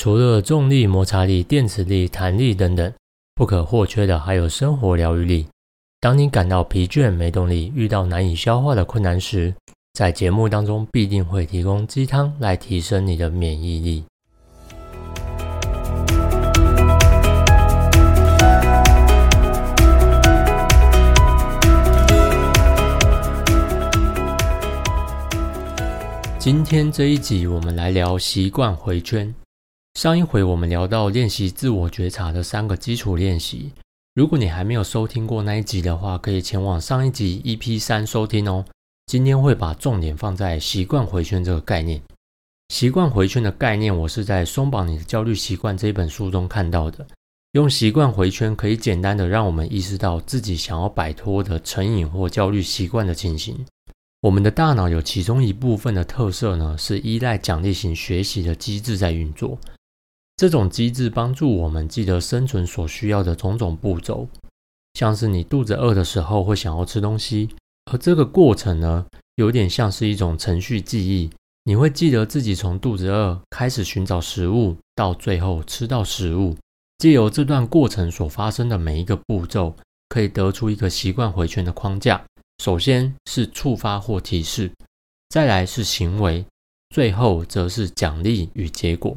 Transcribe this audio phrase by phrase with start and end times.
[0.00, 2.90] 除了重力、摩擦力、电磁力、弹力等等，
[3.34, 5.46] 不可或缺的还有生活疗愈力。
[6.00, 9.54] 当你感到疲倦、没动力，遇到难以消化的困难时，
[9.92, 14.02] 在节目当中必定会提供鸡汤来提升你的免疫力。
[26.38, 29.34] 今天这一集，我们来聊习惯回圈。
[29.94, 33.72] 上一回我们聊到练习自我觉察的三个基础练习。
[34.14, 38.64] 如果你还没有收听过那一集的话，可以前往上一集 EP 三收听哦。
[39.06, 42.00] 今天会把重点放在习惯回圈这个概念。
[42.68, 47.06] 习惯回圈的概念，我是在《松绑你的焦虑习惯》这本书中看到的。
[47.52, 53.66] 用习惯回圈，可以简单的让我们意识到自己想要摆脱的成瘾或焦虑习惯的情形。
[54.22, 59.58] 我们的大脑有其中一部分的特色呢，是依赖奖励型学习的机制在运作。
[60.40, 64.26] 这种机制帮助我们记得生存所需要的种种步骤，
[64.94, 67.50] 像是你肚子饿的时候会想要吃东西，
[67.92, 71.28] 而这个过程呢，有点像是一种程序记忆。
[71.64, 76.56] 你会记得自己从肚子饿开始寻找食物，到最后吃到食物，
[76.96, 79.76] 借由这段过程所发生的每一个步骤，
[80.08, 82.24] 可以得出一个习惯回圈的框架。
[82.64, 84.72] 首先是触发或提示，
[85.28, 86.42] 再来是行为，
[86.88, 89.14] 最后则是奖励与结果。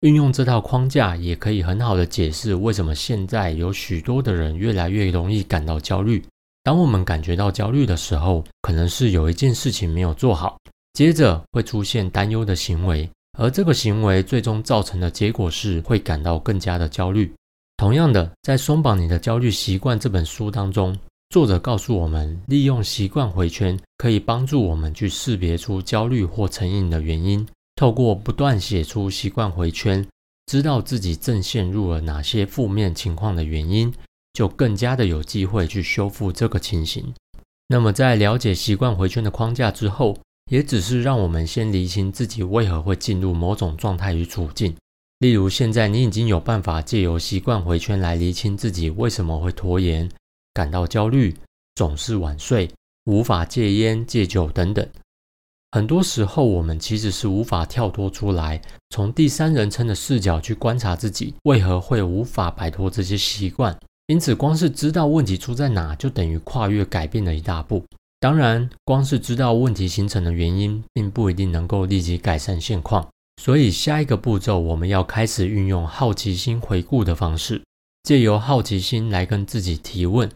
[0.00, 6.24] 运用这套框架，也可以很好的解释为什么现在有许多的人越来越容易感到焦虑。
[6.62, 10.56] 当我们感觉到焦虑的时候，可能是有一件事情没有做好，
[10.94, 13.06] 接着会出现担忧的行为，
[13.38, 17.30] 而这个行为最终造成的结果是会感到更加的焦虑。
[17.76, 20.96] 同样的，在《松绑你的焦虑习惯》这本书当中。
[21.28, 27.46] 作者告诉我们，利用习惯回圈可以帮助我们去识别出焦虑或成瘾的原因。
[27.80, 30.06] 透过不断写出习惯回圈，
[30.44, 33.90] 知道自己正陷入了哪些负面情况的原因，
[34.34, 37.14] 就更加的有机会去修复这个情形。
[37.68, 40.14] 那么，在了解习惯回圈的框架之后，
[40.50, 44.76] 也只是让我们先理清自己为何会进入某种状态与处境。
[45.20, 50.06] 例如，现在你已经有办法借由习惯回圈来理清自己为什么会拖延。
[50.52, 51.34] 感到焦虑，
[51.76, 52.70] 总是晚睡，
[53.06, 54.86] 无法戒烟戒酒等等。
[55.72, 58.60] 很多时候，我们其实是无法跳脱出来，
[58.90, 63.78] 从第三人称的视角去观察自己为何会无法摆脱这些习惯。
[64.08, 67.84] 因此，光是知道问题出在哪，就等于跨越改变了一大步。
[68.18, 73.08] 当然，光是知道问题形成的原因，并不一定能够立即改善现况。
[73.40, 77.62] 所以，下一个步骤，我们要开始运用好奇心回顾的方式，
[78.02, 80.28] 借由好奇心来跟自己提问。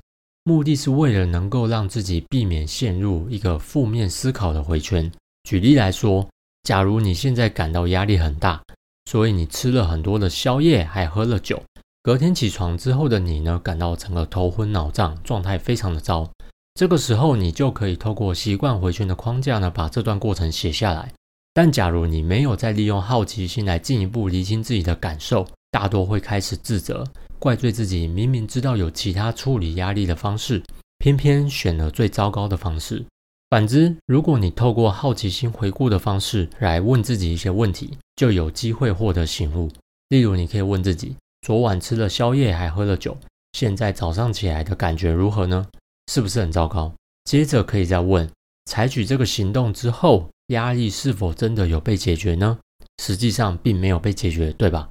[0.45, 5.11] 目的是为了能够让自己避免陷入一个负面思考的回圈。
[5.45, 6.27] 举例来说，
[6.63, 8.63] 假如你现在感到压力很大，
[9.11, 11.63] 所以你吃了很多的宵夜，还喝了酒，
[12.03, 16.27] 隔天起床之后的你呢，感到整个头昏脑胀，状态非常的糟。
[16.75, 21.13] 这个时候，你就可以透过习惯回圈的框架呢，把这段过程写下来。
[21.53, 27.05] 但假如你没有再利用好奇心来进一步厘清自己的感受，大多会开始自责。
[27.39, 30.63] 怪罪自己，明明知道有其他处理压力的方式，
[30.99, 33.05] 偏偏选了最糟糕的方式。
[33.51, 39.71] 反之，如果你透过好奇心回顾的方式来问自己一些问题，就有机会获得醒悟。
[40.09, 43.17] 例如，你可以问自己：昨晚吃了宵夜还喝了酒，
[43.53, 45.67] 现在早上起来的感觉如何呢？
[46.11, 46.93] 是不是很糟糕？
[47.25, 48.29] 接着可以再问：
[48.67, 52.59] 采取这个行动之后，压力是否真的有被解决呢？
[53.03, 54.89] 实际上并没有被解决，对吧？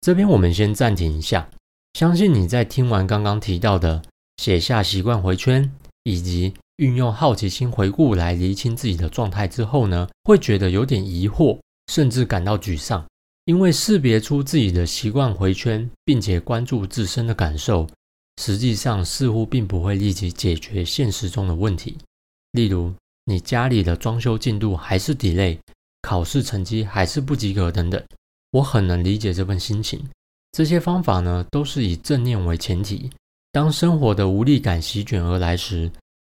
[0.00, 1.48] 这边我们先暂停一下。
[1.94, 4.02] 相信你在听完刚刚提到的
[4.38, 5.70] 写下习惯回圈，
[6.02, 13.04] 以及运用好奇心回顾来厘清自己的状态之后呢，会觉得有点疑惑，甚至感到沮丧。
[13.44, 17.86] 因为识别出自己的习惯回圈，并且关注自身的感受，
[18.40, 21.98] 实际上似乎并不会立即解决现实中的问题。
[22.52, 22.92] 例如，
[23.26, 25.58] 你家里的装修进度还是 delay，
[26.02, 28.02] 考试成绩还是不及格等等。
[28.52, 30.02] 我很能理解这份心情。
[30.52, 33.10] 这些方法呢，都是以正念为前提。
[33.52, 35.90] 当生活的无力感席卷而来时，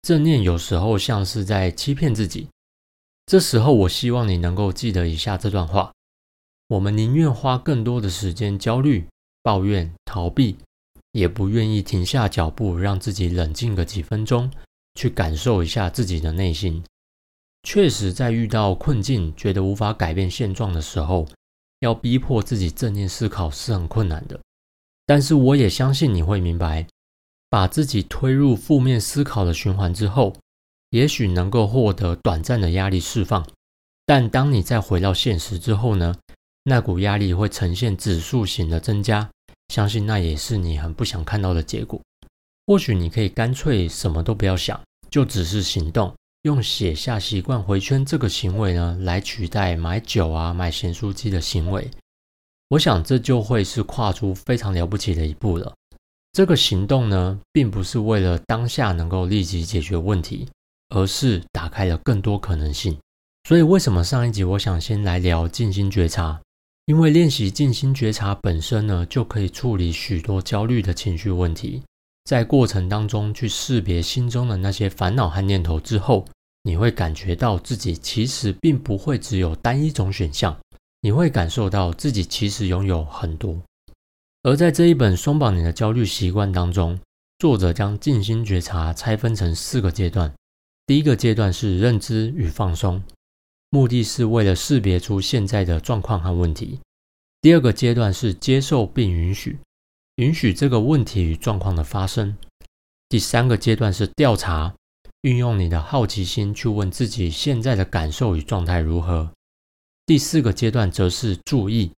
[0.05, 2.47] 正念有时候像是在欺骗自己。
[3.25, 5.91] 这时候，我希望你能够记得以下这段话：
[6.69, 9.07] 我们宁愿花更多的时间焦虑、
[9.43, 10.59] 抱怨、逃避，
[11.13, 14.51] 也不愿意停下脚步，让自己冷静个几分钟，
[14.95, 16.85] 去感受一下自己的内心。
[17.63, 21.27] 确实，在遇到困境、觉得无法改变现状的时候，
[21.81, 24.39] 要逼迫自己正念思考是很困难的，
[25.07, 26.87] 但是我也相信你会明白，
[27.55, 30.35] 把自己推入负面思考的循环之后，
[30.91, 33.47] 也许能够获得短暂的压力释放。
[34.05, 36.17] 但当你再回到现实之后呢？
[36.65, 39.31] 那股压力会呈现指数型的增加。
[39.69, 42.01] 相信那也是你很不想看到的结果。
[42.67, 46.13] 或许你可以干脆什么都不要想，就只是行动，
[46.43, 51.89] 用写下习惯回圈这个行为呢，来取代买酒啊、买咸酥鸡的行为。
[52.71, 55.73] 我想这就会是跨出非常了不起的一步了。
[56.35, 60.49] 这个行动呢，并不是为了当下能够立即解决问题，
[60.89, 62.99] 而是打开了更多可能性。
[63.49, 66.41] 所以，为什么上一集我想先来聊静心觉察？
[66.87, 71.81] 因为练习静心觉察本身呢，就可以处理许多焦虑的情绪问题。
[72.25, 76.25] 在过程当中去识别心中的那些烦恼和念头之后，
[76.65, 80.57] 你会感觉到自己其实并不会只有单一种选项。
[81.01, 83.57] 你会感受到自己其实拥有很多，
[84.45, 87.01] 而在这一本松绑你的焦虑习惯当中，
[87.39, 90.31] 作者将静心觉察拆分成四个阶段。
[90.87, 93.03] 第一个阶段是认知与放松，
[93.71, 96.79] 目的是为了识别出现在的状况和问题。
[97.41, 99.59] 第二个阶段是接受并允许，
[100.17, 102.37] 允许这个问题与状况的发生。
[103.09, 104.75] 第三个阶段是调查，
[105.23, 109.31] 运用你的好奇心去问自己现在的感受与状态如何。
[110.05, 111.93] 第四个阶段则是注意，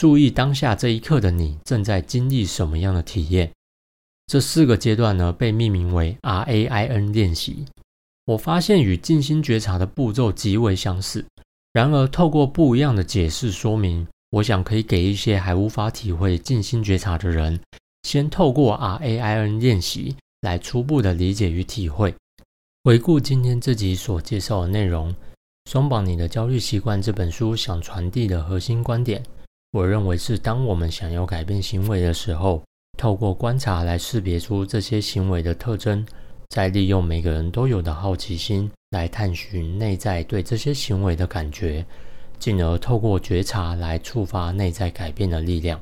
[0.00, 3.52] 注意当下这一刻的你正在经历什么样的体验。
[4.28, 7.66] 这四个阶段呢，被命名为 R A I N 练习。
[8.24, 11.22] 我发现与静心觉察的步骤极为相似，
[11.74, 17.60] 然而透过不一样的解释说明，我想可以给一些还无法体会静心觉察的人，
[18.04, 22.14] 先透过 R A I N 练习来初步的理解与体会。
[22.84, 25.12] 回顾今天这集所介绍的内容。
[25.70, 29.22] 《松绑你的焦虑习惯》这本书想传递的核心观点，
[29.72, 32.62] 我认为是：当我们想要改变行为的时候，
[32.98, 36.04] 透过观察来识别出这些行为的特征，
[36.48, 41.86] 再利用每个人都有的好奇心来探寻内在对这些行为的感觉，
[42.38, 45.80] 进而透过觉察来触发内在改变的力量。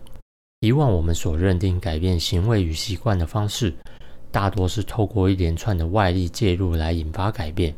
[0.61, 3.73] 以往我们所认定改变行为与习惯的方式，
[4.31, 7.75] 大多是透过一连串的外力介入来引发改变。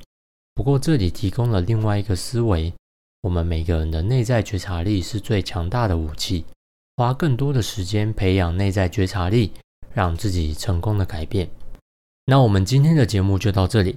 [0.54, 2.72] 不过，这里提供了另外一个思维：
[3.22, 6.44] 我们每个人的内在觉察力是最强大的武器。
[6.96, 9.52] 花更多的时间培养内在觉察力，
[9.92, 11.48] 让自己成功的改变。
[12.26, 13.96] 那我们今天的节目就到这里，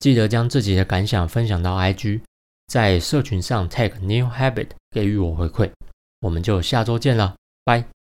[0.00, 2.20] 记得将自己的感想分享到 IG，
[2.66, 5.70] 在社群上 tag New Habit 给予我回馈。
[6.20, 7.99] 我们就下周见了，拜。